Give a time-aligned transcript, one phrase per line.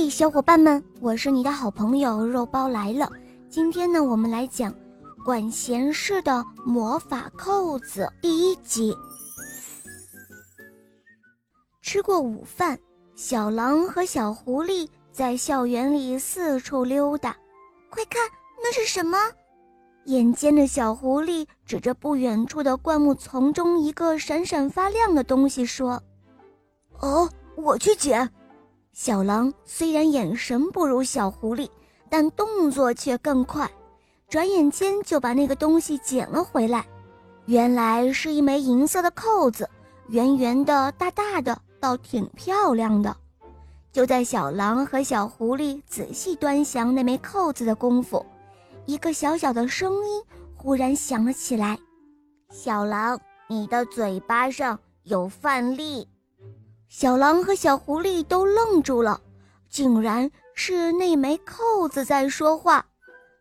[0.00, 3.10] 嘿，小伙伴们，我是你的好朋友肉包来了。
[3.50, 4.72] 今天呢，我们来讲
[5.24, 8.96] 管闲事的魔法扣子第一集。
[11.82, 12.78] 吃过午饭，
[13.16, 17.36] 小狼和小狐狸在校园里四处溜达。
[17.90, 18.22] 快看，
[18.62, 19.18] 那是什么？
[20.04, 26.00] 眼尖的小狐狸指着不远处的灌木丛中一个闪闪发亮的东西说
[27.02, 28.30] ：“哦，我去捡。”
[28.92, 31.68] 小狼虽然眼神不如小狐狸，
[32.08, 33.70] 但动作却更快，
[34.28, 36.84] 转眼间就把那个东西捡了回来。
[37.46, 39.68] 原来是一枚银色的扣子，
[40.08, 43.16] 圆圆的、大大的，倒挺漂亮的。
[43.90, 48.24] 就在小狼和小狐狸仔细端详那枚扣子的功夫，
[48.84, 50.22] 一个小小的声音
[50.54, 51.78] 忽然响了起来
[52.52, 53.18] ：“小狼，
[53.48, 56.06] 你的嘴巴上有饭粒。”
[56.88, 59.20] 小狼和小狐狸都愣住了，
[59.68, 62.84] 竟然是那枚扣子在说话。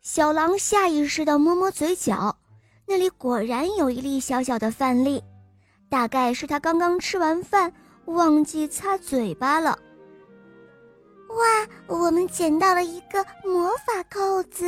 [0.00, 2.36] 小狼下意识地摸摸嘴角，
[2.86, 5.22] 那里果然有一粒小小的饭粒，
[5.88, 7.72] 大概是他刚刚吃完饭
[8.06, 9.76] 忘记擦嘴巴了。
[11.28, 14.66] 哇，我们捡到了一个魔法扣子！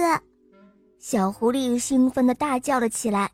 [0.99, 3.31] 小狐狸兴奋地大叫了起来。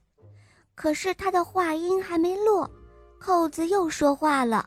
[0.75, 2.71] 可是他的话音还没落，
[3.19, 4.67] 扣子又说话了。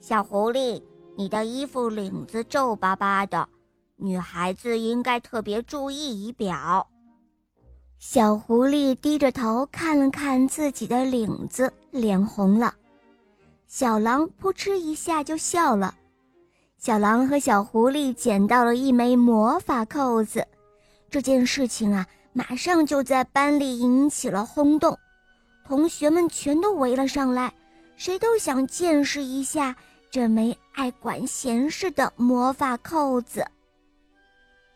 [0.00, 0.82] 小狐狸，
[1.16, 3.48] 你的衣服领子皱巴巴的，
[3.96, 6.88] 女孩子应该特别注意仪表。
[7.98, 12.72] 小狐狸低着头看了看自己的领子，脸红了。
[13.66, 15.94] 小狼扑哧一下就笑了。
[16.78, 20.46] 小狼和小狐狸捡到了一枚魔法扣子，
[21.10, 24.96] 这件事情啊，马上就在班里引起了轰动，
[25.66, 27.52] 同学们全都围了上来，
[27.98, 29.76] 谁都想见识一下。
[30.10, 33.46] 这枚爱管闲事的魔法扣子，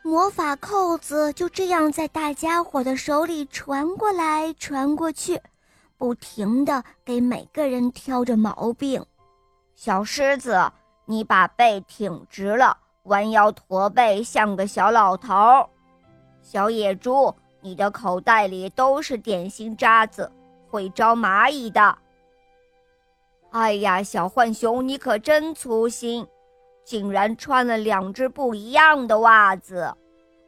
[0.03, 5.41] 魔法扣子就这样在大家伙的手里传过来传过去，
[5.97, 9.03] 不停的给每个人挑着毛病。
[9.75, 10.71] 小狮子，
[11.07, 15.33] 你把背挺直了，弯腰驼背，像个小老头。
[16.43, 20.31] 小野猪，你的口袋里都是点心渣子，
[20.69, 21.97] 会招蚂蚁的。
[23.53, 26.27] 哎呀，小浣熊，你可真粗心，
[26.87, 29.95] 竟然穿了两只不一样的袜子！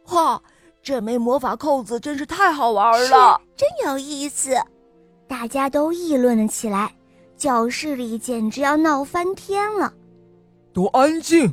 [0.03, 0.43] 哈，
[0.83, 4.55] 这枚魔法扣子真是太好玩了，真有意思！
[5.29, 6.95] 大家都议论了起来，
[7.37, 9.93] 教室里简直要闹翻天了。
[10.73, 11.53] 都安静！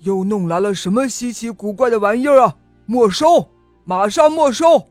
[0.00, 2.54] 又弄来了什么稀奇古怪的玩意儿啊？
[2.84, 3.48] 没收！
[3.84, 4.88] 马上没收！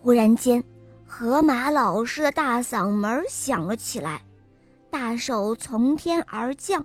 [0.00, 0.64] 忽然间，
[1.06, 4.22] 河马老师的大嗓门响了起来。
[4.90, 6.84] 大手从天而降，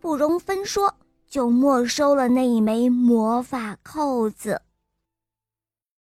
[0.00, 0.94] 不容分说，
[1.26, 4.60] 就没收了那一枚魔法扣子。